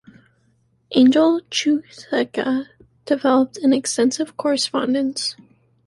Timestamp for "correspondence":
4.35-5.35